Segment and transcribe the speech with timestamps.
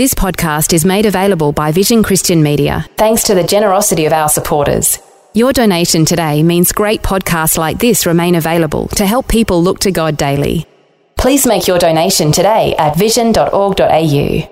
[0.00, 4.30] This podcast is made available by Vision Christian Media, thanks to the generosity of our
[4.30, 4.98] supporters.
[5.34, 9.90] Your donation today means great podcasts like this remain available to help people look to
[9.92, 10.64] God daily.
[11.18, 14.48] Please make your donation today at vision.org.au.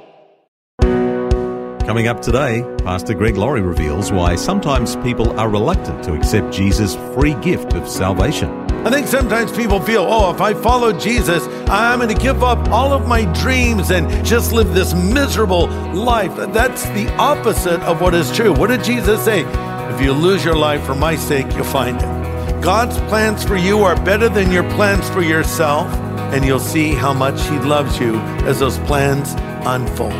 [1.86, 6.94] Coming up today, Pastor Greg Laurie reveals why sometimes people are reluctant to accept Jesus'
[7.14, 8.67] free gift of salvation.
[8.86, 12.68] I think sometimes people feel, oh, if I follow Jesus, I'm going to give up
[12.68, 16.34] all of my dreams and just live this miserable life.
[16.36, 18.52] That's the opposite of what is true.
[18.52, 19.44] What did Jesus say?
[19.92, 22.62] If you lose your life for my sake, you'll find it.
[22.62, 25.92] God's plans for you are better than your plans for yourself,
[26.32, 29.34] and you'll see how much He loves you as those plans
[29.66, 30.12] unfold.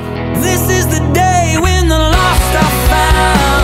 [0.43, 3.58] This is the day when the lost are found.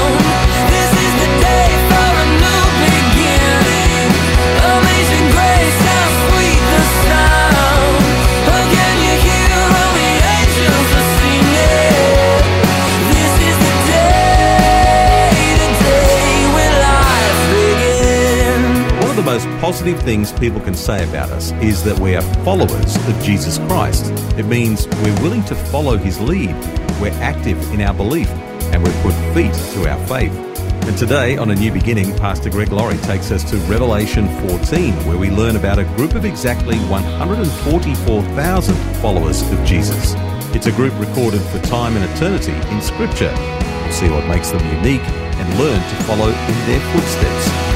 [19.85, 24.07] Positive things people can say about us is that we are followers of Jesus Christ.
[24.39, 26.55] It means we're willing to follow his lead,
[27.03, 28.31] we're active in our belief,
[28.73, 30.33] and we put feet to our faith.
[30.89, 35.19] And today, on A New Beginning, Pastor Greg Laurie takes us to Revelation 14, where
[35.19, 40.15] we learn about a group of exactly 144,000 followers of Jesus.
[40.55, 43.35] It's a group recorded for time and eternity in Scripture.
[43.37, 47.75] We'll see what makes them unique and learn to follow in their footsteps.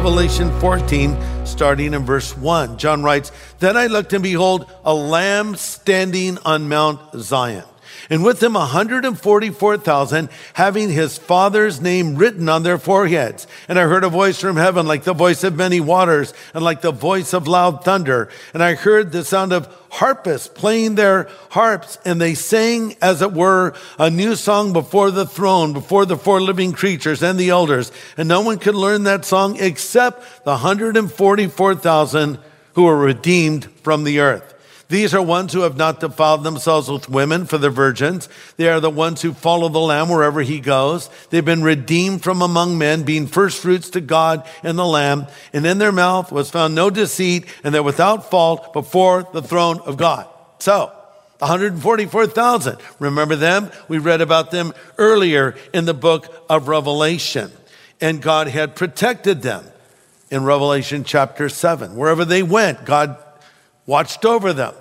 [0.00, 2.78] Revelation 14, starting in verse 1.
[2.78, 7.69] John writes, Then I looked and behold, a lamb standing on Mount Zion.
[8.08, 13.46] And with him 144,000, having his father's name written on their foreheads.
[13.68, 16.80] And I heard a voice from heaven, like the voice of many waters, and like
[16.80, 18.28] the voice of loud thunder.
[18.54, 23.32] And I heard the sound of harpists playing their harps, and they sang, as it
[23.32, 27.92] were, a new song before the throne, before the four living creatures and the elders.
[28.16, 32.38] And no one could learn that song except the 144,000
[32.74, 34.54] who were redeemed from the earth.
[34.90, 38.28] These are ones who have not defiled themselves with women for the virgins.
[38.56, 41.08] They are the ones who follow the Lamb wherever he goes.
[41.30, 45.28] They've been redeemed from among men, being first fruits to God and the Lamb.
[45.52, 49.78] And in their mouth was found no deceit, and they're without fault before the throne
[49.82, 50.26] of God.
[50.58, 50.92] So,
[51.38, 52.76] 144,000.
[52.98, 53.70] Remember them?
[53.86, 57.52] We read about them earlier in the book of Revelation.
[58.00, 59.64] And God had protected them
[60.32, 61.94] in Revelation chapter 7.
[61.94, 63.16] Wherever they went, God
[63.90, 64.72] watched over them.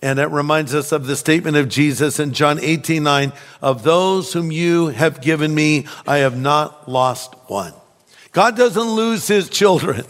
[0.00, 4.32] And it reminds us of the statement of Jesus in John 18 9 of those
[4.32, 7.74] whom you have given me, I have not lost one.
[8.32, 10.04] God doesn't lose his children.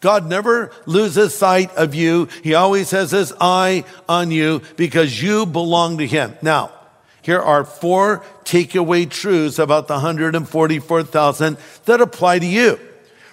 [0.00, 2.28] God never loses sight of you.
[2.42, 6.36] He always has his eye on you because you belong to him.
[6.40, 6.72] Now,
[7.20, 12.78] here are four takeaway truths about the 144,000 that apply to you.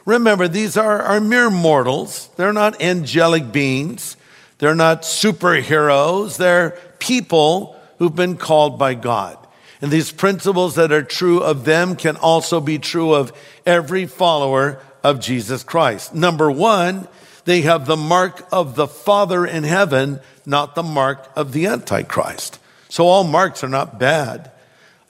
[0.05, 2.29] Remember, these are, are mere mortals.
[2.35, 4.17] They're not angelic beings.
[4.57, 6.37] They're not superheroes.
[6.37, 9.37] They're people who've been called by God.
[9.81, 13.33] And these principles that are true of them can also be true of
[13.65, 16.15] every follower of Jesus Christ.
[16.15, 17.07] Number one,
[17.43, 22.59] they have the mark of the Father in heaven, not the mark of the Antichrist.
[22.89, 24.51] So all marks are not bad.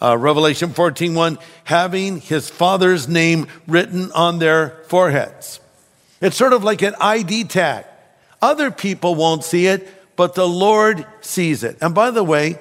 [0.01, 5.59] Uh, Revelation 14, 1, having his Father's name written on their foreheads.
[6.19, 7.85] It's sort of like an ID tag.
[8.45, 11.79] Other people won't see it, but the Lord sees it.
[11.81, 12.59] And by the way,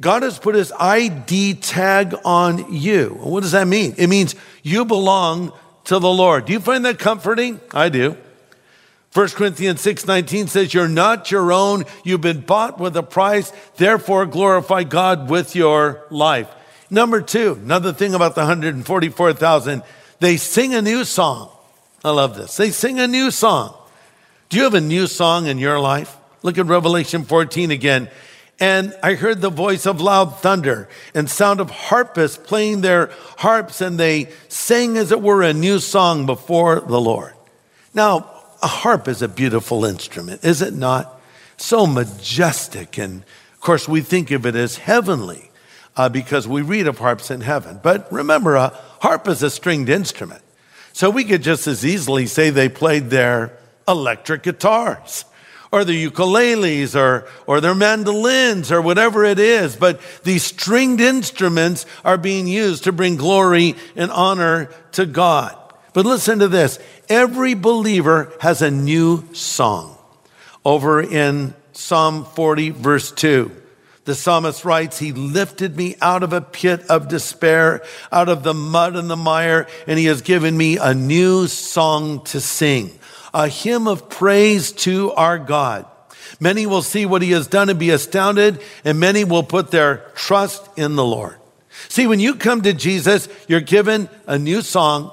[0.00, 3.16] God has put his ID tag on you.
[3.20, 3.94] What does that mean?
[3.98, 4.34] It means
[4.64, 5.52] you belong
[5.84, 6.46] to the Lord.
[6.46, 7.60] Do you find that comforting?
[7.72, 8.16] I do.
[9.12, 14.26] 1 Corinthians 6:19 says you're not your own, you've been bought with a price, therefore
[14.26, 16.48] glorify God with your life.
[16.90, 19.84] Number two, another thing about the 144,000,
[20.18, 21.48] they sing a new song.
[22.04, 22.56] I love this.
[22.56, 23.76] They sing a new song.
[24.52, 26.14] Do you have a new song in your life?
[26.42, 28.10] Look at Revelation 14 again.
[28.60, 33.80] And I heard the voice of loud thunder and sound of harpists playing their harps,
[33.80, 37.32] and they sang as it were a new song before the Lord.
[37.94, 38.30] Now,
[38.62, 41.18] a harp is a beautiful instrument, is it not?
[41.56, 42.98] So majestic.
[42.98, 43.22] And
[43.54, 45.50] of course, we think of it as heavenly
[45.96, 47.80] uh, because we read of harps in heaven.
[47.82, 50.42] But remember, a harp is a stringed instrument.
[50.92, 53.56] So we could just as easily say they played their
[53.86, 55.24] electric guitars
[55.72, 59.74] or their ukuleles or, or their mandolins or whatever it is.
[59.74, 65.56] But these stringed instruments are being used to bring glory and honor to God.
[65.94, 66.78] But listen to this.
[67.08, 69.98] Every believer has a new song.
[70.64, 73.50] Over in Psalm 40 verse 2.
[74.04, 78.54] The psalmist writes, He lifted me out of a pit of despair, out of the
[78.54, 82.98] mud and the mire, and He has given me a new song to sing,
[83.34, 85.86] a hymn of praise to our God.
[86.40, 89.98] Many will see what He has done and be astounded, and many will put their
[90.14, 91.36] trust in the Lord.
[91.88, 95.12] See, when you come to Jesus, you're given a new song.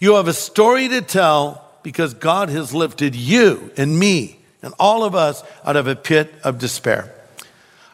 [0.00, 5.04] You have a story to tell because God has lifted you and me and all
[5.04, 7.12] of us out of a pit of despair.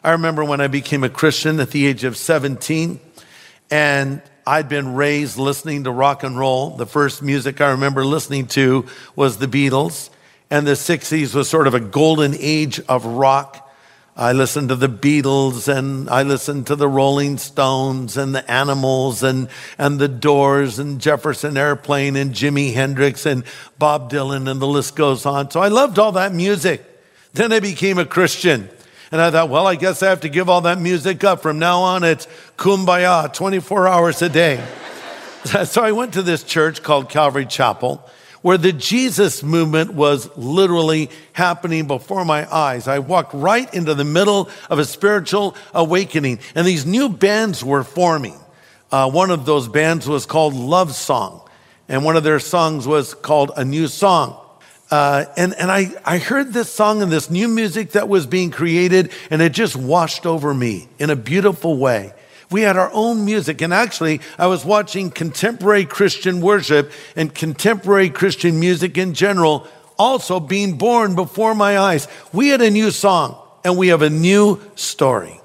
[0.03, 2.99] I remember when I became a Christian at the age of 17,
[3.69, 6.71] and I'd been raised listening to rock and roll.
[6.71, 10.09] The first music I remember listening to was the Beatles,
[10.49, 13.71] and the 60s was sort of a golden age of rock.
[14.17, 19.21] I listened to the Beatles and I listened to the Rolling Stones and the Animals
[19.21, 23.43] and, and the Doors and Jefferson Airplane and Jimi Hendrix and
[23.77, 25.51] Bob Dylan and the list goes on.
[25.51, 26.83] So I loved all that music.
[27.33, 28.67] Then I became a Christian.
[29.11, 31.41] And I thought, well, I guess I have to give all that music up.
[31.41, 32.27] From now on, it's
[32.57, 34.63] kumbaya 24 hours a day.
[35.65, 38.07] so I went to this church called Calvary Chapel
[38.41, 42.87] where the Jesus movement was literally happening before my eyes.
[42.87, 47.83] I walked right into the middle of a spiritual awakening, and these new bands were
[47.83, 48.39] forming.
[48.91, 51.41] Uh, one of those bands was called Love Song,
[51.87, 54.38] and one of their songs was called A New Song.
[54.91, 58.49] Uh, and and I, I heard this song and this new music that was being
[58.49, 62.13] created, and it just washed over me in a beautiful way.
[62.51, 63.61] We had our own music.
[63.61, 69.67] And actually, I was watching contemporary Christian worship and contemporary Christian music in general
[69.99, 72.07] also being born before my eyes.
[72.33, 75.39] We had a new song and we have a new story.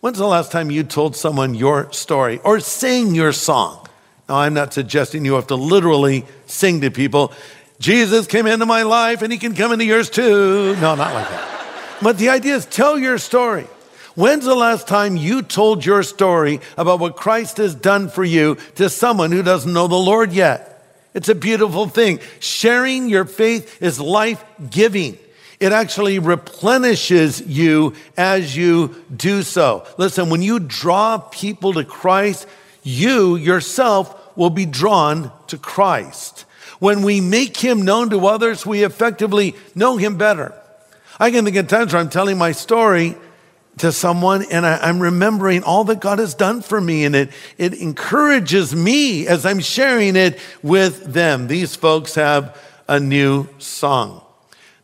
[0.00, 3.86] When's the last time you told someone your story or sang your song?
[4.28, 7.32] Now, I'm not suggesting you have to literally sing to people.
[7.80, 10.76] Jesus came into my life and he can come into yours too.
[10.76, 11.98] No, not like that.
[12.02, 13.66] But the idea is tell your story.
[14.14, 18.56] When's the last time you told your story about what Christ has done for you
[18.74, 20.84] to someone who doesn't know the Lord yet?
[21.14, 22.20] It's a beautiful thing.
[22.38, 25.18] Sharing your faith is life giving.
[25.58, 29.86] It actually replenishes you as you do so.
[29.96, 32.46] Listen, when you draw people to Christ,
[32.82, 36.44] you yourself will be drawn to Christ.
[36.80, 40.52] When we make him known to others, we effectively know him better.
[41.20, 43.14] I can think of times where I'm telling my story
[43.78, 47.30] to someone and I, am remembering all that God has done for me and it,
[47.58, 51.46] it encourages me as I'm sharing it with them.
[51.46, 54.22] These folks have a new song.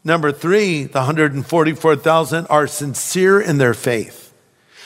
[0.04, 4.32] Number three, the 144,000 are sincere in their faith.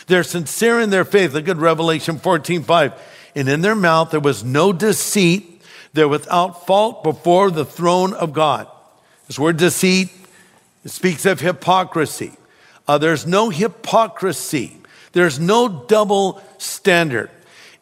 [0.06, 1.34] They're sincere in their faith.
[1.34, 2.92] Look at Revelation 14, 5.
[3.34, 5.49] And in their mouth there was no deceit.
[5.92, 8.68] They're without fault before the throne of God.
[9.26, 10.10] This word deceit
[10.84, 12.32] it speaks of hypocrisy.
[12.88, 14.78] Uh, there's no hypocrisy.
[15.12, 17.30] There's no double standard.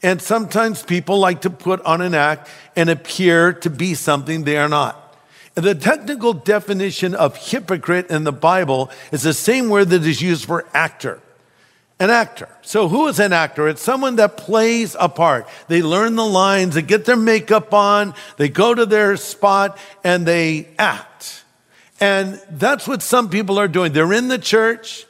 [0.02, 4.56] And sometimes people like to put on an act and appear to be something they
[4.56, 5.16] are not.
[5.56, 10.22] And the technical definition of hypocrite in the Bible is the same word that is
[10.22, 11.20] used for actor.
[12.00, 12.48] An actor.
[12.62, 13.66] So, who is an actor?
[13.66, 15.48] It's someone that plays a part.
[15.66, 20.24] They learn the lines, they get their makeup on, they go to their spot, and
[20.24, 21.42] they act.
[22.00, 23.92] And that's what some people are doing.
[23.92, 25.06] They're in the church,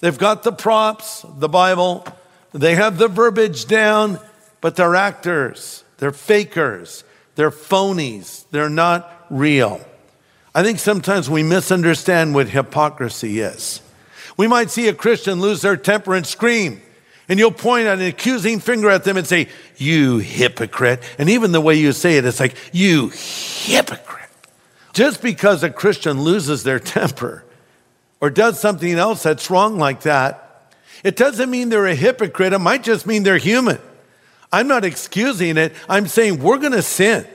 [0.00, 2.04] they've got the props, the Bible,
[2.52, 4.18] they have the verbiage down,
[4.60, 7.04] but they're actors, they're fakers,
[7.36, 9.80] they're phonies, they're not real.
[10.54, 13.80] I think sometimes we misunderstand what hypocrisy is.
[14.36, 16.80] We might see a Christian lose their temper and scream,
[17.28, 21.02] and you'll point an accusing finger at them and say, You hypocrite.
[21.18, 24.30] And even the way you say it, it's like, You hypocrite.
[24.92, 27.44] Just because a Christian loses their temper
[28.20, 30.72] or does something else that's wrong like that,
[31.04, 33.78] It doesn't mean they're a hypocrite, it might just mean they're human.
[34.52, 35.72] I'm not excusing it.
[35.88, 37.26] I'm saying we're going to sin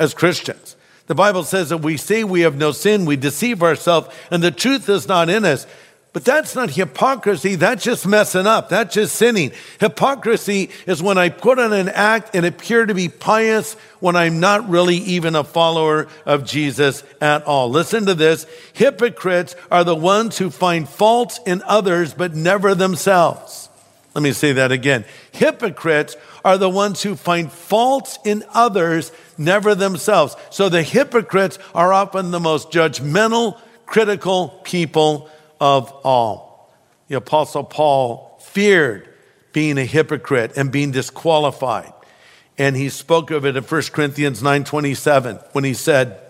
[0.00, 0.76] as Christians.
[1.06, 4.50] The Bible says that we say we have no sin, we deceive ourselves, and the
[4.50, 5.66] truth is not in us.
[6.14, 7.56] But that's not hypocrisy.
[7.56, 8.68] That's just messing up.
[8.68, 9.50] That's just sinning.
[9.80, 14.38] Hypocrisy is when I put on an act and appear to be pious when I'm
[14.38, 17.68] not really even a follower of Jesus at all.
[17.68, 18.46] Listen to this.
[18.74, 23.68] Hypocrites are the ones who find faults in others, but never themselves.
[24.14, 25.04] Let me say that again.
[25.32, 30.36] Hypocrites are the ones who find faults in others, never themselves.
[30.50, 35.28] So the hypocrites are often the most judgmental, critical people
[35.60, 36.72] of all.
[37.08, 39.08] The Apostle Paul feared
[39.52, 41.92] being a hypocrite and being disqualified.
[42.56, 46.20] And he spoke of it in 1 Corinthians 9:27 when he said,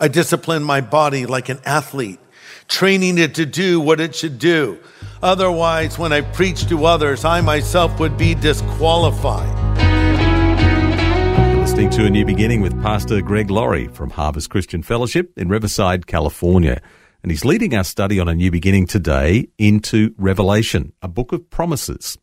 [0.00, 2.18] I discipline my body like an athlete,
[2.68, 4.78] training it to do what it should do.
[5.22, 9.56] Otherwise, when I preach to others, I myself would be disqualified.
[11.58, 16.06] Listening to A New Beginning with Pastor Greg Laurie from Harvest Christian Fellowship in Riverside,
[16.06, 16.80] California.
[17.22, 21.50] And he's leading our study on A New Beginning today into Revelation, a book of
[21.50, 22.16] promises.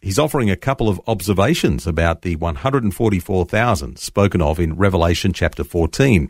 [0.00, 6.28] He's offering a couple of observations about the 144,000 spoken of in Revelation chapter 14,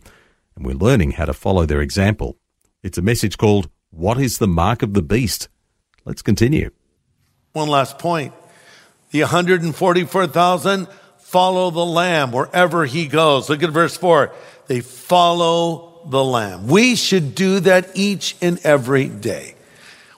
[0.54, 2.36] and we're learning how to follow their example.
[2.82, 5.48] It's a message called What is the Mark of the Beast?
[6.04, 6.70] Let's continue.
[7.52, 8.34] One last point.
[9.10, 10.86] The 144,000
[11.18, 13.48] follow the Lamb wherever he goes.
[13.48, 14.34] Look at verse 4.
[14.66, 16.66] They follow the Lamb.
[16.66, 19.54] We should do that each and every day.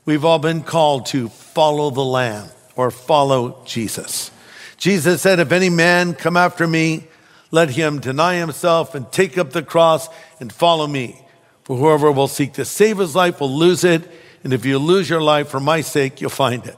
[0.05, 4.31] We've all been called to follow the Lamb or follow Jesus.
[4.77, 7.07] Jesus said, If any man come after me,
[7.51, 10.09] let him deny himself and take up the cross
[10.41, 11.21] and follow me.
[11.63, 14.03] For whoever will seek to save his life will lose it.
[14.43, 16.77] And if you lose your life for my sake, you'll find it.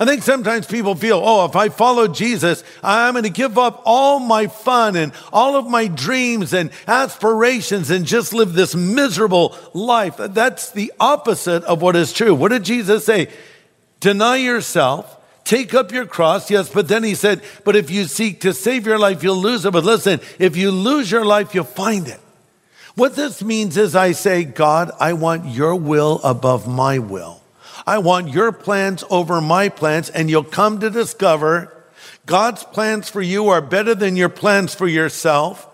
[0.00, 3.82] I think sometimes people feel, oh, if I follow Jesus, I'm going to give up
[3.84, 9.56] all my fun and all of my dreams and aspirations and just live this miserable
[9.74, 10.16] life.
[10.16, 12.32] That's the opposite of what is true.
[12.34, 13.28] What did Jesus say?
[13.98, 15.16] Deny yourself.
[15.42, 18.86] Take up your cross, yes, but then he said, but if you seek to save
[18.86, 19.72] your life, you'll lose it.
[19.72, 22.20] But listen, if you lose your life, you'll find it.
[22.96, 27.40] What this means is I say, God, I want your will above my will.
[27.88, 31.72] I want your plans over my plans, and you'll come to discover
[32.26, 35.66] God's plans for you are better than your plans for yourself,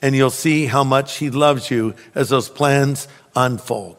[0.00, 3.06] and you'll see how much He loves you as those plans
[3.36, 3.98] unfold.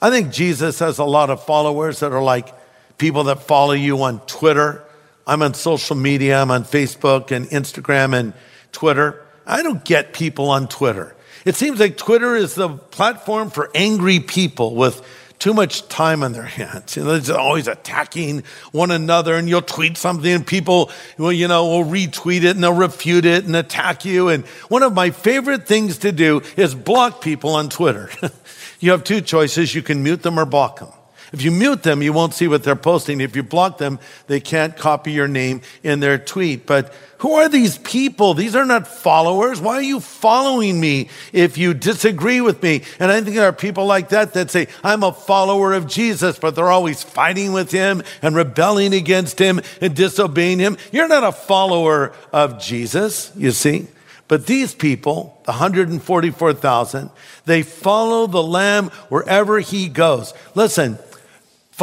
[0.00, 2.54] I think Jesus has a lot of followers that are like
[2.98, 4.84] people that follow you on Twitter.
[5.26, 8.32] I'm on social media, I'm on Facebook and Instagram and
[8.70, 9.26] Twitter.
[9.44, 11.16] I don't get people on Twitter.
[11.44, 15.04] It seems like Twitter is the platform for angry people with
[15.42, 16.94] too much time on their hands.
[16.94, 21.48] You know, they're always attacking one another, and you'll tweet something, and people, will, you
[21.48, 24.28] know, will retweet it and they'll refute it and attack you.
[24.28, 28.08] And one of my favorite things to do is block people on Twitter.
[28.78, 30.90] you have two choices: you can mute them or block them.
[31.32, 33.20] If you mute them, you won't see what they're posting.
[33.20, 36.66] If you block them, they can't copy your name in their tweet.
[36.66, 38.34] But who are these people?
[38.34, 39.60] These are not followers.
[39.60, 42.82] Why are you following me if you disagree with me?
[42.98, 46.38] And I think there are people like that that say, I'm a follower of Jesus,
[46.38, 50.76] but they're always fighting with him and rebelling against him and disobeying him.
[50.90, 53.86] You're not a follower of Jesus, you see.
[54.26, 57.10] But these people, the 144,000,
[57.44, 60.34] they follow the Lamb wherever he goes.
[60.54, 60.98] Listen,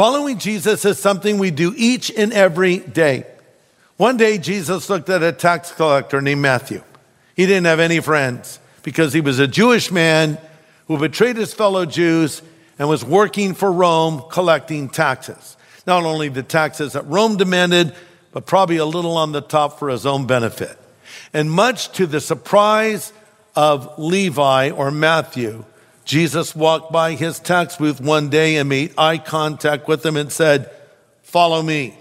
[0.00, 3.26] Following Jesus is something we do each and every day.
[3.98, 6.82] One day, Jesus looked at a tax collector named Matthew.
[7.36, 10.38] He didn't have any friends because he was a Jewish man
[10.86, 12.40] who betrayed his fellow Jews
[12.78, 15.58] and was working for Rome collecting taxes.
[15.86, 17.94] Not only the taxes that Rome demanded,
[18.32, 20.78] but probably a little on the top for his own benefit.
[21.34, 23.12] And much to the surprise
[23.54, 25.62] of Levi or Matthew,
[26.10, 30.32] Jesus walked by his tax booth one day and made eye contact with him and
[30.32, 30.68] said,
[31.22, 31.96] Follow me.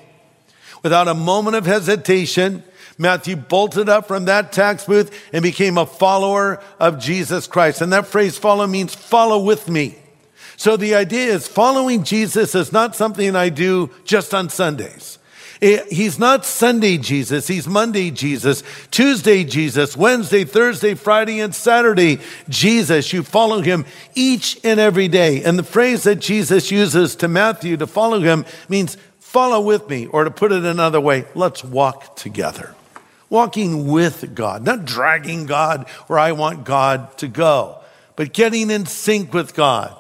[0.82, 2.64] Without a moment of hesitation,
[2.98, 7.82] Matthew bolted up from that tax booth and became a follower of Jesus Christ.
[7.82, 10.00] And that phrase follow means follow with me.
[10.58, 15.19] So the idea is following Jesus is not something I do just on Sundays.
[15.62, 17.48] Eh, he's not Sunday Jesus.
[17.48, 23.12] He's Monday Jesus, Tuesday Jesus, Wednesday, Thursday, Friday, and Saturday Jesus.
[23.12, 23.86] You follow him
[24.16, 25.44] each and every day.
[25.44, 30.08] And the phrase that Jesus uses to Matthew to follow him means follow with me,
[30.08, 32.74] or to put it another way, let's walk together.
[33.30, 37.78] Walking with God, not dragging God where I want God to go,
[38.16, 39.96] but getting in sync with God.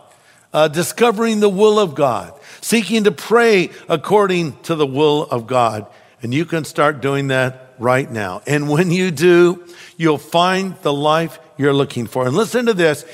[0.53, 5.85] Uh, discovering the will of God, seeking to pray according to the will of God.
[6.21, 8.41] And you can start doing that right now.
[8.45, 9.63] And when you do,
[9.97, 12.25] you'll find the life you're looking for.
[12.25, 13.05] And listen to this.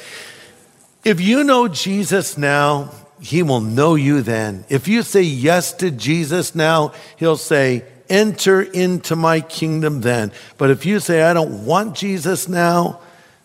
[1.03, 4.65] If you know Jesus now, he will know you then.
[4.69, 10.31] If you say yes to Jesus now, he'll say, enter into my kingdom then.
[10.57, 12.99] But if you say, I don't want Jesus now,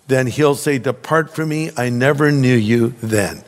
[0.07, 1.71] then he'll say, depart from me.
[1.77, 3.45] I never knew you then.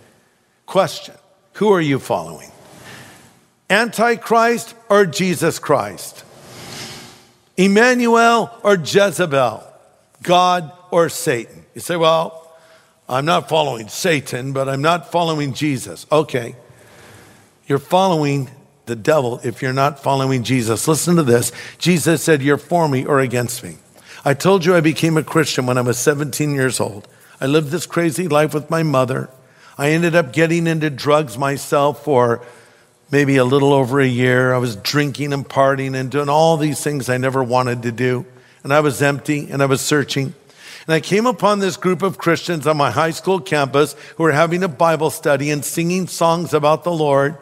[0.72, 1.16] Question.
[1.56, 2.50] Who are you following?
[3.68, 6.24] Antichrist or Jesus Christ?
[7.58, 9.70] Emmanuel or Jezebel?
[10.22, 11.66] God or Satan?
[11.74, 12.56] You say, well,
[13.06, 16.06] I'm not following Satan, but I'm not following Jesus.
[16.10, 16.56] Okay.
[17.66, 18.50] You're following
[18.86, 20.88] the devil if you're not following Jesus.
[20.88, 21.52] Listen to this.
[21.76, 23.76] Jesus said, You're for me or against me.
[24.24, 27.08] I told you I became a Christian when I was 17 years old.
[27.42, 29.28] I lived this crazy life with my mother.
[29.78, 32.44] I ended up getting into drugs myself for
[33.10, 34.52] maybe a little over a year.
[34.52, 38.26] I was drinking and partying and doing all these things I never wanted to do.
[38.62, 40.34] And I was empty and I was searching.
[40.86, 44.32] And I came upon this group of Christians on my high school campus who were
[44.32, 47.36] having a Bible study and singing songs about the Lord.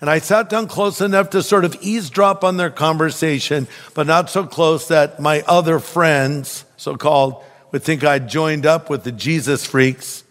[0.00, 4.30] And I sat down close enough to sort of eavesdrop on their conversation, but not
[4.30, 7.42] so close that my other friends, so called,
[7.72, 10.24] would think I'd joined up with the Jesus freaks.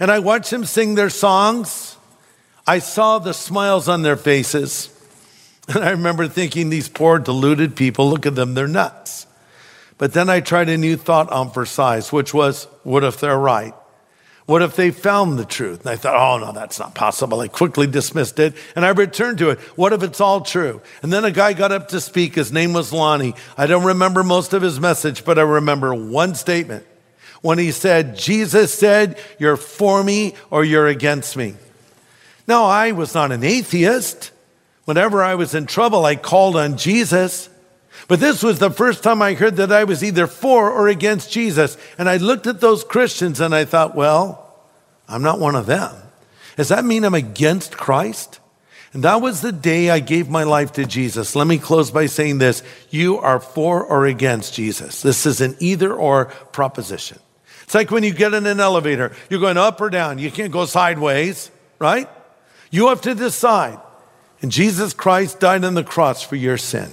[0.00, 1.96] And I watched them sing their songs.
[2.66, 4.90] I saw the smiles on their faces.
[5.66, 9.26] And I remember thinking, these poor deluded people, look at them, they're nuts.
[9.96, 13.38] But then I tried a new thought on for size, which was, what if they're
[13.38, 13.72] right?
[14.46, 15.80] What if they found the truth?
[15.80, 17.40] And I thought, oh no, that's not possible.
[17.40, 19.58] I quickly dismissed it and I returned to it.
[19.74, 20.82] What if it's all true?
[21.02, 22.34] And then a guy got up to speak.
[22.34, 23.34] His name was Lonnie.
[23.56, 26.84] I don't remember most of his message, but I remember one statement
[27.44, 31.54] when he said, Jesus said, you're for me or you're against me.
[32.46, 34.30] Now, I was not an atheist.
[34.86, 37.50] Whenever I was in trouble, I called on Jesus.
[38.08, 41.30] But this was the first time I heard that I was either for or against
[41.30, 41.76] Jesus.
[41.98, 44.58] And I looked at those Christians and I thought, well,
[45.06, 45.94] I'm not one of them.
[46.56, 48.40] Does that mean I'm against Christ?
[48.94, 51.36] And that was the day I gave my life to Jesus.
[51.36, 52.62] Let me close by saying this.
[52.88, 55.02] You are for or against Jesus.
[55.02, 57.18] This is an either or proposition.
[57.64, 60.18] It's like when you get in an elevator, you're going up or down.
[60.18, 62.08] You can't go sideways, right?
[62.70, 63.80] You have to decide.
[64.42, 66.90] And Jesus Christ died on the cross for your sin.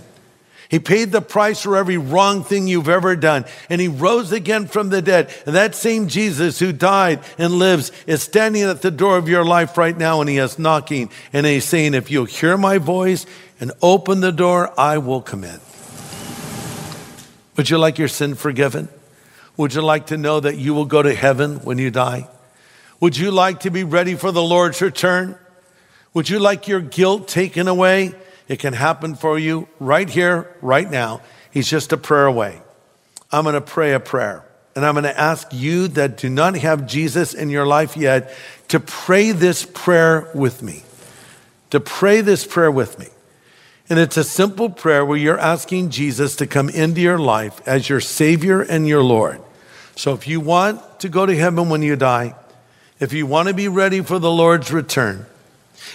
[0.69, 3.43] He paid the price for every wrong thing you've ever done.
[3.69, 5.29] And he rose again from the dead.
[5.45, 9.43] And that same Jesus who died and lives is standing at the door of your
[9.43, 13.25] life right now and he is knocking and he's saying, if you'll hear my voice
[13.59, 15.59] and open the door, I will come in.
[17.57, 18.87] Would you like your sin forgiven?
[19.57, 22.27] Would you like to know that you will go to heaven when you die?
[22.99, 25.37] Would you like to be ready for the Lord's return?
[26.13, 28.13] Would you like your guilt taken away?
[28.47, 31.21] It can happen for you right here, right now.
[31.51, 32.61] He's just a prayer away.
[33.31, 34.45] I'm going to pray a prayer.
[34.75, 38.33] And I'm going to ask you that do not have Jesus in your life yet
[38.69, 40.83] to pray this prayer with me.
[41.71, 43.07] To pray this prayer with me.
[43.91, 47.89] And it's a simple prayer where you're asking Jesus to come into your life as
[47.89, 49.41] your Savior and your Lord.
[49.97, 52.33] So if you want to go to heaven when you die,
[53.01, 55.25] if you want to be ready for the Lord's return,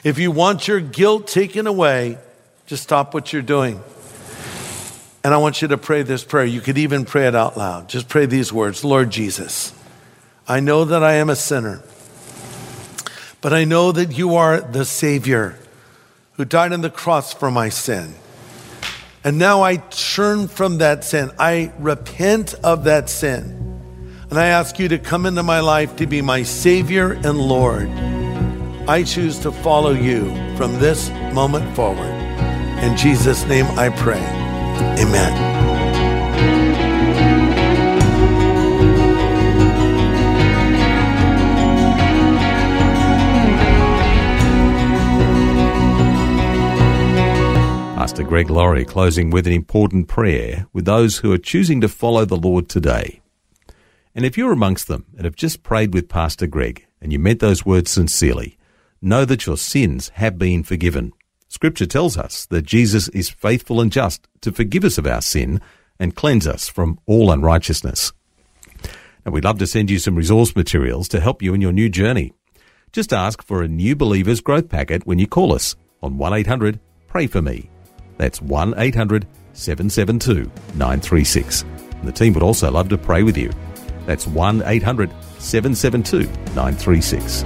[0.05, 2.19] if you want your guilt taken away,
[2.67, 3.83] just stop what you're doing.
[5.25, 6.45] And I want you to pray this prayer.
[6.45, 7.89] You could even pray it out loud.
[7.89, 9.73] Just pray these words Lord Jesus,
[10.47, 11.83] I know that I am a sinner,
[13.41, 15.59] but I know that you are the Savior
[16.37, 18.15] who died on the cross for my sin.
[19.25, 21.31] And now I turn from that sin.
[21.39, 23.67] I repent of that sin.
[24.31, 27.89] And I ask you to come into my life to be my Savior and Lord.
[28.89, 32.13] I choose to follow you from this moment forward.
[32.83, 34.23] In Jesus' name I pray.
[35.01, 35.56] Amen.
[48.17, 52.25] Pastor Greg Laurie closing with an important prayer with those who are choosing to follow
[52.25, 53.21] the Lord today.
[54.15, 57.41] And if you're amongst them and have just prayed with Pastor Greg and you meant
[57.41, 58.57] those words sincerely,
[59.03, 61.13] know that your sins have been forgiven.
[61.49, 65.61] Scripture tells us that Jesus is faithful and just to forgive us of our sin
[66.01, 68.15] and cleanse us from all unrighteousness.
[69.27, 71.91] And we'd love to send you some resource materials to help you in your new
[71.91, 72.33] journey.
[72.93, 76.81] Just ask for a New Believers Growth Packet when you call us on 1 800
[77.09, 77.69] Pray For Me.
[78.17, 81.63] That's 1 800 772 936.
[81.63, 83.51] And the team would also love to pray with you.
[84.07, 86.25] That's 1 800 772
[86.55, 87.45] 936.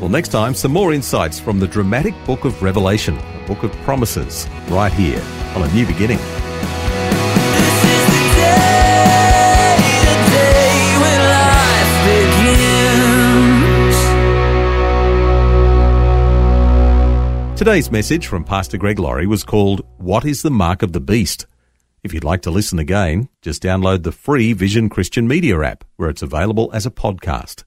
[0.00, 3.72] Well, next time, some more insights from the dramatic book of Revelation, a book of
[3.84, 5.22] promises, right here
[5.54, 6.18] on A New Beginning.
[17.62, 21.46] Today's message from Pastor Greg Laurie was called What is the Mark of the Beast?
[22.02, 26.10] If you'd like to listen again, just download the free Vision Christian Media app, where
[26.10, 27.62] it's available as a podcast.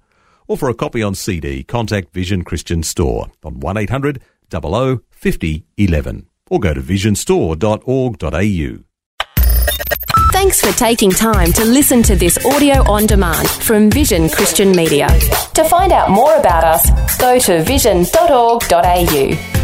[0.50, 6.28] Or for a copy on CD, contact Vision Christian Store on 1800 00 50 11
[6.50, 8.84] or go to visionstore.org.au.
[10.34, 15.08] Thanks for taking time to listen to this audio on demand from Vision Christian Media.
[15.54, 19.56] To find out more about us, go to vision.org.au.